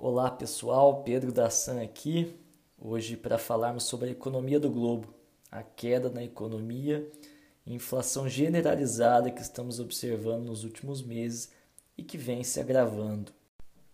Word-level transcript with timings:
Olá 0.00 0.30
pessoal, 0.30 1.02
Pedro 1.02 1.32
da 1.32 1.50
San 1.50 1.82
aqui, 1.82 2.32
hoje 2.80 3.16
para 3.16 3.36
falarmos 3.36 3.82
sobre 3.82 4.06
a 4.06 4.12
economia 4.12 4.60
do 4.60 4.70
globo, 4.70 5.12
a 5.50 5.60
queda 5.60 6.08
na 6.08 6.22
economia 6.22 7.04
inflação 7.66 8.28
generalizada 8.28 9.28
que 9.28 9.42
estamos 9.42 9.80
observando 9.80 10.44
nos 10.44 10.62
últimos 10.62 11.02
meses 11.02 11.50
e 11.96 12.04
que 12.04 12.16
vem 12.16 12.44
se 12.44 12.60
agravando. 12.60 13.32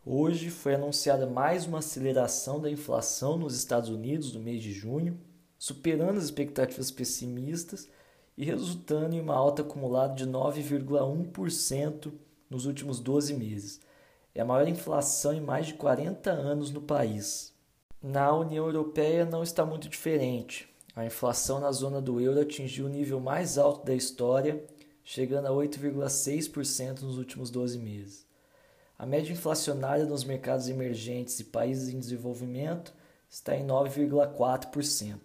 Hoje 0.04 0.50
foi 0.50 0.74
anunciada 0.74 1.26
mais 1.26 1.64
uma 1.64 1.78
aceleração 1.78 2.60
da 2.60 2.70
inflação 2.70 3.38
nos 3.38 3.56
Estados 3.56 3.88
Unidos 3.88 4.34
no 4.34 4.40
mês 4.40 4.62
de 4.62 4.74
junho, 4.74 5.18
superando 5.58 6.18
as 6.18 6.24
expectativas 6.24 6.90
pessimistas 6.90 7.88
e 8.36 8.44
resultando 8.44 9.16
em 9.16 9.20
uma 9.22 9.34
alta 9.34 9.62
acumulada 9.62 10.14
de 10.14 10.26
9,1% 10.26 12.12
nos 12.50 12.66
últimos 12.66 13.00
12 13.00 13.32
meses. 13.32 13.80
É 14.34 14.40
a 14.40 14.44
maior 14.44 14.66
inflação 14.66 15.32
em 15.32 15.40
mais 15.40 15.66
de 15.66 15.74
40 15.74 16.28
anos 16.28 16.72
no 16.72 16.82
país. 16.82 17.54
Na 18.02 18.34
União 18.34 18.66
Europeia 18.66 19.24
não 19.24 19.44
está 19.44 19.64
muito 19.64 19.88
diferente. 19.88 20.68
A 20.96 21.06
inflação 21.06 21.60
na 21.60 21.70
zona 21.70 22.02
do 22.02 22.20
euro 22.20 22.40
atingiu 22.40 22.86
o 22.86 22.88
nível 22.88 23.20
mais 23.20 23.58
alto 23.58 23.86
da 23.86 23.94
história, 23.94 24.64
chegando 25.04 25.46
a 25.46 25.50
8,6% 25.50 27.02
nos 27.02 27.16
últimos 27.16 27.48
12 27.48 27.78
meses. 27.78 28.26
A 28.98 29.06
média 29.06 29.32
inflacionária 29.32 30.04
nos 30.04 30.24
mercados 30.24 30.68
emergentes 30.68 31.38
e 31.38 31.44
países 31.44 31.94
em 31.94 31.98
desenvolvimento 32.00 32.92
está 33.30 33.56
em 33.56 33.64
9,4%. 33.64 35.20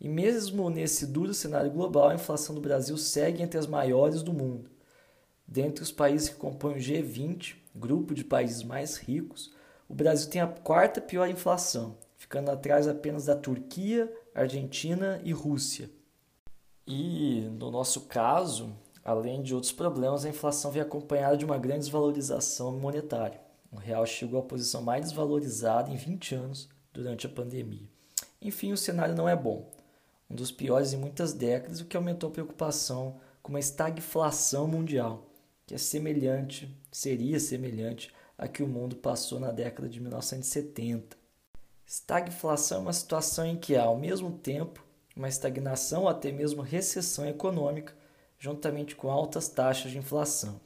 E 0.00 0.08
mesmo 0.08 0.70
nesse 0.70 1.06
duro 1.06 1.34
cenário 1.34 1.70
global, 1.70 2.08
a 2.08 2.14
inflação 2.14 2.54
do 2.54 2.60
Brasil 2.60 2.96
segue 2.96 3.42
entre 3.42 3.58
as 3.58 3.66
maiores 3.66 4.22
do 4.22 4.32
mundo. 4.32 4.70
Dentre 5.46 5.82
os 5.82 5.90
países 5.90 6.28
que 6.28 6.36
compõem 6.36 6.76
o 6.76 6.80
G20, 6.80 7.59
grupo 7.74 8.14
de 8.14 8.24
países 8.24 8.62
mais 8.62 8.96
ricos, 8.96 9.52
o 9.88 9.94
Brasil 9.94 10.30
tem 10.30 10.40
a 10.40 10.46
quarta 10.46 11.00
pior 11.00 11.28
inflação, 11.28 11.96
ficando 12.16 12.50
atrás 12.50 12.86
apenas 12.86 13.26
da 13.26 13.34
Turquia, 13.34 14.12
Argentina 14.34 15.20
e 15.24 15.32
Rússia. 15.32 15.90
E 16.86 17.42
no 17.58 17.70
nosso 17.70 18.02
caso, 18.02 18.72
além 19.04 19.42
de 19.42 19.54
outros 19.54 19.72
problemas, 19.72 20.24
a 20.24 20.28
inflação 20.28 20.70
vem 20.70 20.82
acompanhada 20.82 21.36
de 21.36 21.44
uma 21.44 21.58
grande 21.58 21.80
desvalorização 21.80 22.78
monetária. 22.78 23.40
O 23.70 23.76
real 23.76 24.04
chegou 24.06 24.40
à 24.40 24.42
posição 24.42 24.82
mais 24.82 25.06
desvalorizada 25.06 25.90
em 25.90 25.96
20 25.96 26.34
anos 26.34 26.68
durante 26.92 27.26
a 27.26 27.30
pandemia. 27.30 27.88
Enfim, 28.42 28.72
o 28.72 28.76
cenário 28.76 29.14
não 29.14 29.28
é 29.28 29.36
bom 29.36 29.70
um 30.30 30.34
dos 30.34 30.52
piores 30.52 30.92
em 30.92 30.96
muitas 30.96 31.32
décadas, 31.32 31.80
o 31.80 31.84
que 31.84 31.96
aumentou 31.96 32.30
a 32.30 32.32
preocupação 32.32 33.16
com 33.42 33.50
uma 33.50 33.58
estagflação 33.58 34.66
mundial, 34.68 35.26
que 35.70 35.74
é 35.76 35.78
semelhante, 35.78 36.68
seria 36.90 37.38
semelhante 37.38 38.12
à 38.36 38.48
que 38.48 38.60
o 38.60 38.66
mundo 38.66 38.96
passou 38.96 39.38
na 39.38 39.52
década 39.52 39.88
de 39.88 40.00
1970. 40.00 41.16
Estagflação 41.86 42.78
é 42.78 42.80
uma 42.80 42.92
situação 42.92 43.46
em 43.46 43.56
que 43.56 43.76
há, 43.76 43.84
ao 43.84 43.96
mesmo 43.96 44.32
tempo, 44.32 44.84
uma 45.14 45.28
estagnação 45.28 46.02
ou 46.02 46.08
até 46.08 46.32
mesmo 46.32 46.60
recessão 46.60 47.24
econômica, 47.24 47.94
juntamente 48.36 48.96
com 48.96 49.12
altas 49.12 49.46
taxas 49.46 49.92
de 49.92 49.98
inflação. 49.98 50.60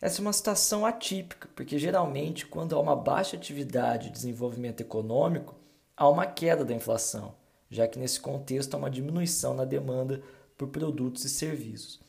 Essa 0.00 0.20
é 0.20 0.22
uma 0.22 0.32
situação 0.32 0.86
atípica, 0.86 1.48
porque 1.56 1.76
geralmente, 1.76 2.46
quando 2.46 2.76
há 2.76 2.78
uma 2.78 2.94
baixa 2.94 3.36
atividade 3.36 4.06
e 4.06 4.12
desenvolvimento 4.12 4.80
econômico, 4.80 5.56
há 5.96 6.08
uma 6.08 6.24
queda 6.24 6.64
da 6.64 6.72
inflação 6.72 7.34
já 7.70 7.86
que 7.86 7.98
nesse 7.98 8.20
contexto 8.20 8.74
há 8.74 8.76
uma 8.76 8.90
diminuição 8.90 9.54
na 9.54 9.64
demanda 9.64 10.20
por 10.58 10.68
produtos 10.68 11.24
e 11.24 11.28
serviços. 11.28 12.00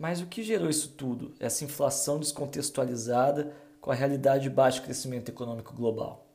Mas 0.00 0.20
o 0.22 0.26
que 0.26 0.42
gerou 0.42 0.70
isso 0.70 0.94
tudo, 0.96 1.34
essa 1.38 1.62
inflação 1.62 2.18
descontextualizada 2.18 3.54
com 3.80 3.90
a 3.90 3.94
realidade 3.94 4.44
de 4.44 4.50
baixo 4.50 4.82
crescimento 4.82 5.28
econômico 5.28 5.74
global? 5.74 6.26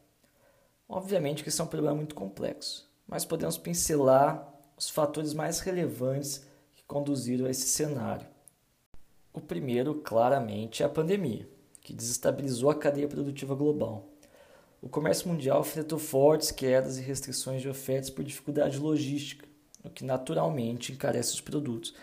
Obviamente 0.88 1.42
que 1.42 1.50
isso 1.50 1.62
é 1.62 1.66
um 1.66 1.68
problema 1.68 1.96
muito 1.96 2.14
complexo, 2.14 2.88
mas 3.08 3.26
podemos 3.26 3.58
pincelar 3.58 4.54
os 4.78 4.88
fatores 4.90 5.34
mais 5.34 5.60
relevantes 5.60 6.46
que 6.76 6.84
conduziram 6.84 7.48
a 7.48 7.50
esse 7.50 7.68
cenário. 7.68 8.28
O 9.34 9.42
primeiro, 9.42 9.96
claramente, 9.96 10.84
é 10.84 10.86
a 10.86 10.90
pandemia, 10.90 11.50
que 11.82 11.92
desestabilizou 11.92 12.70
a 12.70 12.76
cadeia 12.76 13.08
produtiva 13.08 13.56
global 13.56 14.16
o 14.86 14.88
comércio 14.88 15.28
mundial 15.28 15.62
enfrentou 15.62 15.98
fortes 15.98 16.52
quedas 16.52 17.00
e 17.00 17.02
restrições 17.02 17.60
de 17.60 17.68
ofertas 17.68 18.12
por 18.12 18.24
dificuldade 18.24 18.78
logística, 18.78 19.48
o 19.84 19.90
que 19.90 20.06
naturalmente 20.06 20.92
encarece 20.92 21.34
os 21.34 21.42
produtos. 21.42 21.96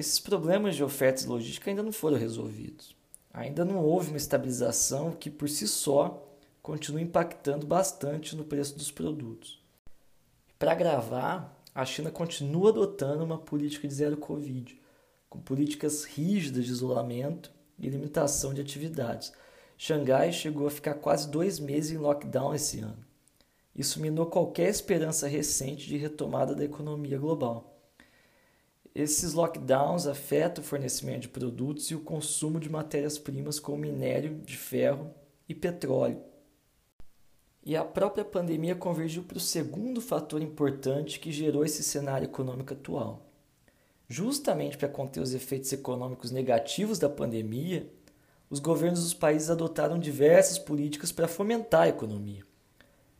Esses 0.00 0.18
problemas 0.18 0.76
de 0.76 0.82
ofertas 0.82 1.26
logística 1.26 1.70
ainda 1.70 1.82
não 1.82 1.92
foram 1.92 2.16
resolvidos. 2.16 2.96
Ainda 3.34 3.66
não 3.66 3.84
houve 3.84 4.08
uma 4.08 4.16
estabilização 4.16 5.12
que, 5.12 5.28
por 5.30 5.46
si 5.46 5.68
só, 5.68 6.26
continua 6.62 7.02
impactando 7.02 7.66
bastante 7.66 8.34
no 8.34 8.42
preço 8.42 8.78
dos 8.78 8.90
produtos. 8.90 9.62
Para 10.58 10.72
agravar, 10.72 11.54
a 11.74 11.84
China 11.84 12.10
continua 12.10 12.70
adotando 12.70 13.22
uma 13.22 13.36
política 13.36 13.86
de 13.86 13.92
zero 13.92 14.16
Covid, 14.16 14.80
com 15.28 15.38
políticas 15.38 16.04
rígidas 16.04 16.64
de 16.64 16.70
isolamento 16.70 17.52
e 17.78 17.86
limitação 17.90 18.54
de 18.54 18.62
atividades 18.62 19.34
Xangai 19.76 20.32
chegou 20.32 20.66
a 20.66 20.70
ficar 20.70 20.94
quase 20.94 21.28
dois 21.28 21.60
meses 21.60 21.90
em 21.90 21.98
lockdown 21.98 22.54
esse 22.54 22.80
ano. 22.80 23.04
Isso 23.76 24.00
minou 24.00 24.24
qualquer 24.24 24.70
esperança 24.70 25.28
recente 25.28 25.86
de 25.86 25.98
retomada 25.98 26.54
da 26.54 26.64
economia 26.64 27.18
global. 27.18 27.79
Esses 28.94 29.34
lockdowns 29.34 30.06
afetam 30.06 30.64
o 30.64 30.66
fornecimento 30.66 31.22
de 31.22 31.28
produtos 31.28 31.90
e 31.90 31.94
o 31.94 32.00
consumo 32.00 32.58
de 32.58 32.68
matérias-primas 32.68 33.60
como 33.60 33.78
minério 33.78 34.40
de 34.40 34.56
ferro 34.56 35.14
e 35.48 35.54
petróleo. 35.54 36.20
E 37.64 37.76
a 37.76 37.84
própria 37.84 38.24
pandemia 38.24 38.74
convergiu 38.74 39.22
para 39.22 39.36
o 39.36 39.40
segundo 39.40 40.00
fator 40.00 40.42
importante 40.42 41.20
que 41.20 41.30
gerou 41.30 41.64
esse 41.64 41.84
cenário 41.84 42.24
econômico 42.24 42.72
atual. 42.72 43.26
Justamente 44.08 44.76
para 44.76 44.88
conter 44.88 45.20
os 45.20 45.34
efeitos 45.34 45.72
econômicos 45.72 46.32
negativos 46.32 46.98
da 46.98 47.08
pandemia, 47.08 47.88
os 48.48 48.58
governos 48.58 49.04
dos 49.04 49.14
países 49.14 49.50
adotaram 49.50 50.00
diversas 50.00 50.58
políticas 50.58 51.12
para 51.12 51.28
fomentar 51.28 51.82
a 51.82 51.88
economia, 51.88 52.44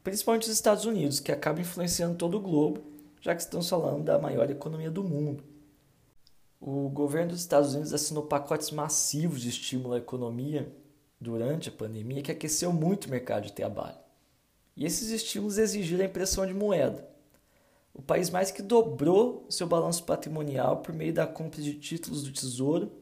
principalmente 0.03 0.45
os 0.45 0.53
Estados 0.53 0.85
Unidos, 0.85 1.21
que 1.21 1.31
acaba 1.31 1.61
influenciando 1.61 2.17
todo 2.17 2.39
o 2.39 2.41
globo, 2.41 2.83
já 3.21 3.37
que 3.37 3.43
estamos 3.43 3.69
falando 3.69 4.03
da 4.03 4.19
maior 4.19 4.51
economia 4.51 4.91
do 4.91 5.05
mundo. 5.05 5.50
O 6.61 6.91
governo 6.91 7.31
dos 7.31 7.41
Estados 7.41 7.73
Unidos 7.73 7.95
assinou 7.95 8.25
pacotes 8.25 8.71
massivos 8.71 9.41
de 9.41 9.49
estímulo 9.49 9.95
à 9.95 9.99
economia 9.99 10.71
durante 11.19 11.71
a 11.71 11.73
pandemia, 11.73 12.23
que 12.23 12.31
aqueceu 12.31 12.71
muito 12.71 13.07
o 13.07 13.11
mercado 13.11 13.45
de 13.47 13.53
trabalho. 13.53 13.97
E 14.77 14.85
esses 14.85 15.11
estímulos 15.11 15.57
exigiram 15.57 16.03
a 16.03 16.09
impressão 16.09 16.47
de 16.47 16.53
moeda. 16.53 17.09
O 17.95 18.03
país 18.03 18.29
mais 18.29 18.51
que 18.51 18.63
dobrou 18.63 19.47
seu 19.49 19.67
balanço 19.67 20.05
patrimonial 20.05 20.79
por 20.79 20.95
meio 20.95 21.15
da 21.15 21.27
compra 21.27 21.63
de 21.63 21.75
títulos 21.75 22.25
do 22.25 22.33
Tesouro 22.33 22.93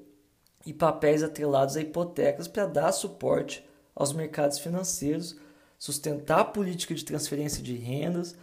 e 0.64 0.72
papéis 0.72 1.22
atrelados 1.22 1.76
a 1.76 1.80
hipotecas 1.80 2.46
para 2.46 2.66
dar 2.66 2.92
suporte 2.92 3.64
aos 3.94 4.12
mercados 4.12 4.58
financeiros, 4.58 5.36
sustentar 5.78 6.40
a 6.40 6.44
política 6.44 6.94
de 6.94 7.04
transferência 7.04 7.62
de 7.62 7.74
rendas, 7.74 8.36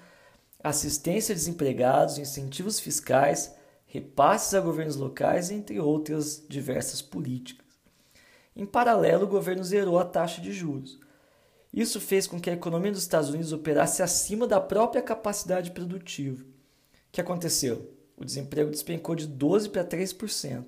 assistência 0.62 1.34
a 1.34 1.36
desempregados, 1.36 2.18
incentivos 2.18 2.80
fiscais, 2.80 3.54
repasses 3.96 4.54
a 4.54 4.60
governos 4.60 4.96
locais, 4.96 5.50
entre 5.50 5.80
outras 5.80 6.46
diversas 6.48 7.02
políticas. 7.02 7.66
Em 8.56 8.66
paralelo, 8.66 9.26
o 9.26 9.30
governo 9.30 9.64
zerou 9.64 9.98
a 10.00 10.06
taxa 10.06 10.42
de 10.42 10.52
juros. 10.52 11.00
Isso 11.74 12.00
fez 12.00 12.26
com 12.26 12.40
que 12.40 12.50
a 12.50 12.54
economia 12.54 12.92
dos 12.92 13.02
Estados 13.02 13.30
Unidos 13.30 13.52
operasse 13.52 14.02
acima 14.02 14.48
da 14.48 14.62
própria 14.62 15.02
capacidade 15.02 15.72
produtiva. 15.72 16.44
O 16.44 16.48
que 17.12 17.20
aconteceu? 17.20 17.94
O 18.16 18.24
desemprego 18.24 18.72
despencou 18.72 19.16
de 19.16 19.28
12% 19.28 19.72
para 19.72 19.84
3%. 19.84 20.66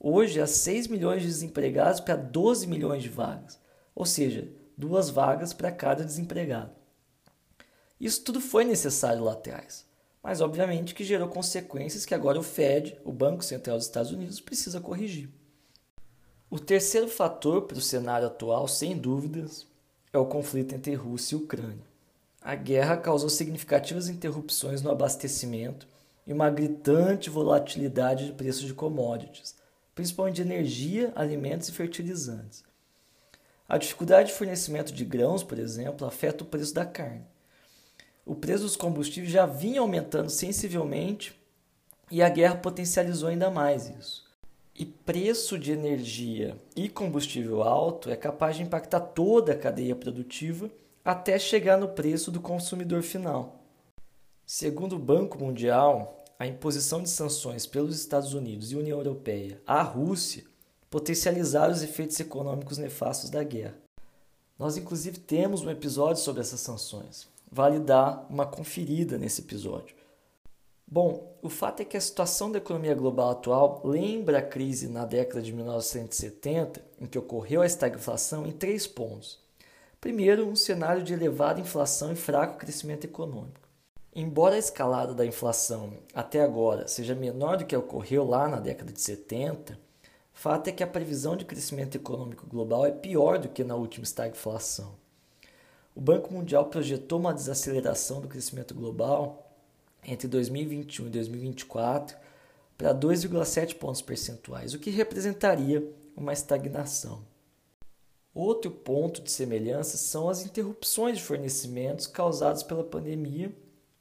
Hoje 0.00 0.40
há 0.40 0.46
6 0.46 0.86
milhões 0.88 1.22
de 1.22 1.28
desempregados 1.28 2.00
para 2.00 2.16
12 2.16 2.66
milhões 2.66 3.02
de 3.02 3.08
vagas, 3.08 3.60
ou 3.94 4.06
seja, 4.06 4.48
duas 4.76 5.10
vagas 5.10 5.52
para 5.52 5.72
cada 5.72 6.04
desempregado. 6.04 6.70
Isso 8.00 8.22
tudo 8.22 8.40
foi 8.40 8.64
necessário 8.64 9.24
lá 9.24 9.32
atrás, 9.32 9.87
mas 10.22 10.40
obviamente 10.40 10.94
que 10.94 11.04
gerou 11.04 11.28
consequências 11.28 12.04
que 12.04 12.14
agora 12.14 12.38
o 12.38 12.42
Fed, 12.42 12.98
o 13.04 13.12
Banco 13.12 13.44
Central 13.44 13.76
dos 13.76 13.86
Estados 13.86 14.10
Unidos, 14.10 14.40
precisa 14.40 14.80
corrigir. 14.80 15.28
O 16.50 16.58
terceiro 16.58 17.08
fator 17.08 17.62
para 17.62 17.76
o 17.78 17.82
cenário 17.82 18.26
atual, 18.26 18.66
sem 18.66 18.96
dúvidas, 18.96 19.66
é 20.12 20.18
o 20.18 20.26
conflito 20.26 20.74
entre 20.74 20.94
Rússia 20.94 21.34
e 21.34 21.38
Ucrânia. 21.38 21.86
A 22.40 22.54
guerra 22.54 22.96
causou 22.96 23.28
significativas 23.28 24.08
interrupções 24.08 24.80
no 24.80 24.90
abastecimento 24.90 25.86
e 26.26 26.32
uma 26.32 26.48
gritante 26.48 27.28
volatilidade 27.28 28.26
de 28.26 28.32
preços 28.32 28.66
de 28.66 28.74
commodities, 28.74 29.54
principalmente 29.94 30.36
de 30.36 30.42
energia, 30.42 31.12
alimentos 31.14 31.68
e 31.68 31.72
fertilizantes. 31.72 32.64
A 33.68 33.76
dificuldade 33.76 34.30
de 34.30 34.34
fornecimento 34.34 34.92
de 34.92 35.04
grãos, 35.04 35.42
por 35.42 35.58
exemplo, 35.58 36.06
afeta 36.06 36.42
o 36.42 36.46
preço 36.46 36.72
da 36.72 36.86
carne. 36.86 37.26
O 38.28 38.34
preço 38.34 38.64
dos 38.64 38.76
combustíveis 38.76 39.32
já 39.32 39.46
vinha 39.46 39.80
aumentando 39.80 40.28
sensivelmente 40.28 41.34
e 42.10 42.22
a 42.22 42.28
guerra 42.28 42.56
potencializou 42.56 43.30
ainda 43.30 43.50
mais 43.50 43.88
isso. 43.88 44.28
E 44.74 44.84
preço 44.84 45.58
de 45.58 45.72
energia 45.72 46.54
e 46.76 46.90
combustível 46.90 47.62
alto 47.62 48.10
é 48.10 48.16
capaz 48.16 48.56
de 48.56 48.62
impactar 48.62 49.00
toda 49.00 49.52
a 49.52 49.58
cadeia 49.58 49.96
produtiva 49.96 50.70
até 51.02 51.38
chegar 51.38 51.78
no 51.78 51.88
preço 51.88 52.30
do 52.30 52.38
consumidor 52.38 53.02
final. 53.02 53.62
Segundo 54.44 54.96
o 54.96 54.98
Banco 54.98 55.38
Mundial, 55.38 56.22
a 56.38 56.46
imposição 56.46 57.02
de 57.02 57.08
sanções 57.08 57.64
pelos 57.66 57.98
Estados 57.98 58.34
Unidos 58.34 58.70
e 58.70 58.76
União 58.76 58.98
Europeia 58.98 59.58
à 59.66 59.80
Rússia 59.80 60.44
potencializaram 60.90 61.72
os 61.72 61.82
efeitos 61.82 62.20
econômicos 62.20 62.76
nefastos 62.76 63.30
da 63.30 63.42
guerra. 63.42 63.78
Nós, 64.58 64.76
inclusive, 64.76 65.18
temos 65.18 65.62
um 65.62 65.70
episódio 65.70 66.22
sobre 66.22 66.42
essas 66.42 66.60
sanções. 66.60 67.26
Vale 67.50 67.78
dar 67.78 68.26
uma 68.28 68.46
conferida 68.46 69.16
nesse 69.16 69.40
episódio. 69.40 69.96
Bom, 70.90 71.36
o 71.42 71.50
fato 71.50 71.80
é 71.80 71.84
que 71.84 71.96
a 71.96 72.00
situação 72.00 72.50
da 72.50 72.58
economia 72.58 72.94
global 72.94 73.30
atual 73.30 73.82
lembra 73.84 74.38
a 74.38 74.42
crise 74.42 74.88
na 74.88 75.04
década 75.04 75.42
de 75.42 75.52
1970, 75.52 76.82
em 76.98 77.06
que 77.06 77.18
ocorreu 77.18 77.60
a 77.60 77.66
estagflação, 77.66 78.46
em 78.46 78.52
três 78.52 78.86
pontos. 78.86 79.38
Primeiro, 80.00 80.46
um 80.46 80.56
cenário 80.56 81.02
de 81.02 81.12
elevada 81.12 81.60
inflação 81.60 82.12
e 82.12 82.16
fraco 82.16 82.58
crescimento 82.58 83.04
econômico. 83.04 83.68
Embora 84.14 84.54
a 84.54 84.58
escalada 84.58 85.12
da 85.12 85.26
inflação 85.26 85.92
até 86.14 86.40
agora 86.40 86.88
seja 86.88 87.14
menor 87.14 87.58
do 87.58 87.66
que 87.66 87.76
ocorreu 87.76 88.24
lá 88.24 88.48
na 88.48 88.58
década 88.58 88.92
de 88.92 89.00
70, 89.00 89.78
fato 90.32 90.68
é 90.68 90.72
que 90.72 90.82
a 90.82 90.86
previsão 90.86 91.36
de 91.36 91.44
crescimento 91.44 91.96
econômico 91.96 92.46
global 92.46 92.86
é 92.86 92.90
pior 92.90 93.38
do 93.38 93.48
que 93.48 93.62
na 93.62 93.74
última 93.74 94.04
estagflação. 94.04 94.94
O 95.98 96.00
Banco 96.00 96.32
Mundial 96.32 96.66
projetou 96.66 97.18
uma 97.18 97.34
desaceleração 97.34 98.20
do 98.20 98.28
crescimento 98.28 98.72
global 98.72 99.52
entre 100.06 100.28
2021 100.28 101.08
e 101.08 101.10
2024 101.10 102.16
para 102.76 102.94
2,7 102.94 103.74
pontos 103.74 104.00
percentuais, 104.00 104.72
o 104.72 104.78
que 104.78 104.90
representaria 104.90 105.92
uma 106.16 106.32
estagnação. 106.32 107.24
Outro 108.32 108.70
ponto 108.70 109.20
de 109.20 109.28
semelhança 109.28 109.96
são 109.96 110.28
as 110.28 110.46
interrupções 110.46 111.18
de 111.18 111.24
fornecimentos 111.24 112.06
causadas 112.06 112.62
pela 112.62 112.84
pandemia 112.84 113.52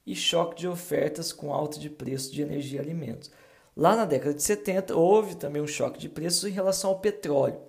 e 0.06 0.16
choque 0.16 0.56
de 0.56 0.68
ofertas 0.68 1.34
com 1.34 1.52
alta 1.52 1.80
de 1.80 1.90
preço 1.90 2.32
de 2.32 2.44
energia 2.44 2.78
e 2.78 2.84
alimentos. 2.84 3.32
Lá 3.76 3.96
na 3.96 4.06
década 4.06 4.36
de 4.36 4.44
70 4.44 4.96
houve 4.96 5.34
também 5.34 5.64
um 5.64 5.68
choque 5.68 5.98
de 5.98 6.10
preços 6.10 6.44
em 6.44 6.54
relação 6.54 6.92
ao 6.92 7.00
petróleo, 7.00 7.60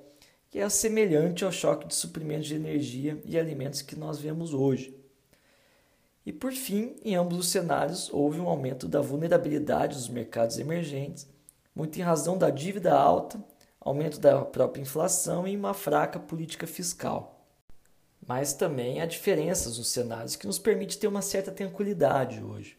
que 0.50 0.58
é 0.58 0.68
semelhante 0.68 1.44
ao 1.44 1.52
choque 1.52 1.86
de 1.86 1.94
suprimentos 1.94 2.46
de 2.46 2.54
energia 2.54 3.20
e 3.24 3.38
alimentos 3.38 3.82
que 3.82 3.96
nós 3.96 4.18
vemos 4.18 4.54
hoje. 4.54 4.96
E 6.24 6.32
por 6.32 6.52
fim, 6.52 6.96
em 7.04 7.16
ambos 7.16 7.38
os 7.38 7.48
cenários, 7.48 8.12
houve 8.12 8.40
um 8.40 8.48
aumento 8.48 8.86
da 8.86 9.00
vulnerabilidade 9.00 9.94
dos 9.94 10.08
mercados 10.08 10.58
emergentes, 10.58 11.26
muito 11.74 11.98
em 11.98 12.02
razão 12.02 12.36
da 12.36 12.50
dívida 12.50 12.94
alta, 12.94 13.42
aumento 13.80 14.18
da 14.18 14.44
própria 14.44 14.82
inflação 14.82 15.46
e 15.46 15.56
uma 15.56 15.72
fraca 15.72 16.18
política 16.18 16.66
fiscal. 16.66 17.46
Mas 18.26 18.52
também 18.52 19.00
há 19.00 19.06
diferenças 19.06 19.78
nos 19.78 19.88
cenários 19.88 20.36
que 20.36 20.46
nos 20.46 20.58
permite 20.58 20.98
ter 20.98 21.06
uma 21.06 21.22
certa 21.22 21.50
tranquilidade 21.50 22.42
hoje. 22.42 22.76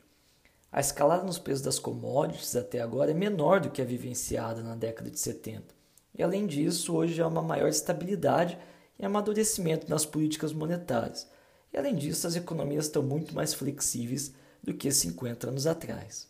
A 0.72 0.80
escalada 0.80 1.24
nos 1.24 1.40
preços 1.40 1.64
das 1.64 1.80
commodities 1.80 2.56
até 2.56 2.80
agora 2.80 3.10
é 3.10 3.16
menor 3.16 3.60
do 3.60 3.72
que 3.72 3.82
a 3.82 3.86
vivenciada 3.86 4.62
na 4.62 4.76
década 4.76 5.10
de 5.10 5.20
70. 5.20 5.79
E 6.18 6.24
além 6.24 6.46
disso, 6.48 6.96
hoje 6.96 7.22
há 7.22 7.28
uma 7.28 7.42
maior 7.42 7.68
estabilidade 7.68 8.58
e 8.98 9.06
amadurecimento 9.06 9.90
nas 9.90 10.06
políticas 10.06 10.52
monetárias 10.52 11.28
e 11.72 11.78
além 11.78 11.96
disso, 11.96 12.26
as 12.28 12.36
economias 12.36 12.86
estão 12.86 13.04
muito 13.04 13.34
mais 13.34 13.54
flexíveis 13.54 14.34
do 14.62 14.74
que 14.74 14.92
50 14.92 15.48
anos 15.48 15.68
atrás. 15.68 16.28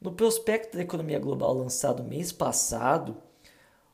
No 0.00 0.12
prospecto 0.12 0.76
da 0.76 0.82
economia 0.82 1.18
global 1.18 1.54
lançado 1.54 2.02
mês 2.02 2.32
passado, 2.32 3.16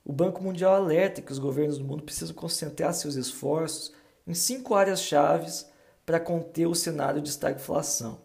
o 0.04 0.12
Banco 0.12 0.42
Mundial 0.42 0.74
alerta 0.74 1.20
que 1.20 1.32
os 1.32 1.38
governos 1.38 1.78
do 1.78 1.84
mundo 1.84 2.02
precisam 2.02 2.34
concentrar 2.34 2.94
seus 2.94 3.16
esforços 3.16 3.92
em 4.26 4.34
cinco 4.34 4.74
áreas 4.74 5.00
chaves 5.02 5.68
para 6.04 6.20
conter 6.20 6.66
o 6.66 6.74
cenário 6.74 7.20
de 7.20 7.28
estagflação. 7.28 8.20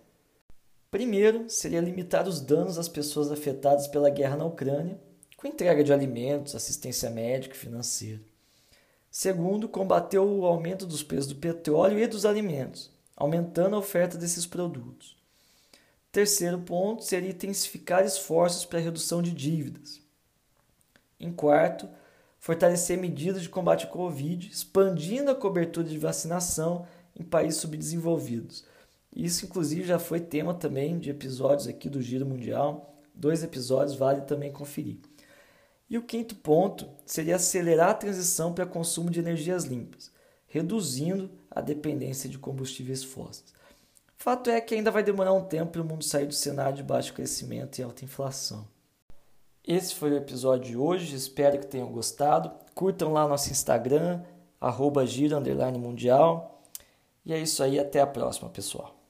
Primeiro, 0.92 1.50
seria 1.50 1.82
limitar 1.82 2.28
os 2.28 2.40
danos 2.40 2.78
às 2.78 2.88
pessoas 2.88 3.32
afetadas 3.32 3.88
pela 3.88 4.10
guerra 4.10 4.38
na 4.38 4.46
Ucrânia, 4.46 5.00
com 5.42 5.48
entrega 5.48 5.84
de 5.84 5.92
alimentos, 5.92 6.54
assistência 6.54 7.10
médica 7.10 7.56
e 7.56 7.58
financeira. 7.58 8.22
Segundo, 9.10 9.68
combateu 9.68 10.24
o 10.24 10.46
aumento 10.46 10.86
dos 10.86 11.02
preços 11.02 11.34
do 11.34 11.36
petróleo 11.36 11.98
e 11.98 12.06
dos 12.06 12.28
alimentos, 12.28 12.92
aumentando 13.18 13.76
a 13.76 13.80
oferta 13.80 14.20
desses 14.20 14.46
produtos. 14.46 15.18
Terceiro 16.12 16.60
ponto 16.60 17.04
seria 17.04 17.32
intensificar 17.32 18.06
esforços 18.06 18.66
para 18.66 18.78
a 18.78 18.82
redução 18.84 19.20
de 19.20 19.32
dívidas. 19.32 20.00
Em 21.20 21.34
quarto, 21.34 21.90
fortalecer 22.38 23.00
medidas 23.00 23.42
de 23.42 23.50
combate 23.50 23.86
ao 23.86 23.92
Covid, 23.92 24.48
expandindo 24.48 25.32
a 25.32 25.36
cobertura 25.36 25.88
de 25.88 25.98
vacinação 25.98 26.86
em 27.20 27.24
países 27.24 27.60
subdesenvolvidos. 27.60 28.64
Isso, 29.12 29.46
inclusive, 29.46 29.86
já 29.86 29.98
foi 29.98 30.20
tema 30.20 30.54
também 30.54 31.00
de 31.00 31.10
episódios 31.10 31.68
aqui 31.68 31.90
do 31.90 32.02
Giro 32.02 32.28
Mundial. 32.28 32.94
Dois 33.16 33.44
episódios 33.44 33.96
vale 33.96 34.22
também 34.22 34.52
conferir. 34.52 34.98
E 35.92 35.98
o 35.98 36.02
quinto 36.02 36.36
ponto 36.36 36.88
seria 37.06 37.36
acelerar 37.36 37.90
a 37.90 37.94
transição 37.94 38.54
para 38.54 38.66
consumo 38.66 39.10
de 39.10 39.20
energias 39.20 39.66
limpas, 39.66 40.10
reduzindo 40.48 41.30
a 41.52 41.60
dependência 41.60 42.30
de 42.30 42.40
combustíveis 42.40 43.04
fósseis. 43.04 43.54
Fato 44.18 44.50
é 44.50 44.62
que 44.62 44.74
ainda 44.74 44.90
vai 44.90 45.04
demorar 45.04 45.34
um 45.34 45.44
tempo 45.44 45.74
para 45.74 45.82
o 45.82 45.86
mundo 45.86 46.06
sair 46.06 46.26
do 46.26 46.34
cenário 46.34 46.78
de 46.78 46.84
baixo 46.84 47.14
crescimento 47.14 47.78
e 47.78 47.84
alta 47.84 48.06
inflação. 48.06 48.66
Esse 49.68 49.94
foi 49.94 50.12
o 50.12 50.18
episódio 50.18 50.72
de 50.72 50.78
hoje, 50.78 51.14
espero 51.14 51.60
que 51.60 51.68
tenham 51.68 51.92
gostado. 51.92 52.54
Curtam 52.74 53.12
lá 53.12 53.28
nosso 53.28 53.52
Instagram, 53.52 54.24
arroba 54.62 55.06
giro, 55.06 55.36
mundial. 55.78 56.64
E 57.26 57.34
é 57.34 57.38
isso 57.38 57.62
aí, 57.62 57.78
até 57.78 58.00
a 58.00 58.08
próxima, 58.08 58.50
pessoal. 58.50 59.01